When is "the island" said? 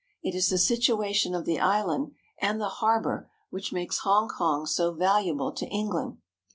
1.45-2.15